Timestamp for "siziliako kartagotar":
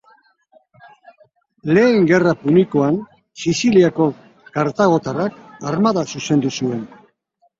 3.43-5.21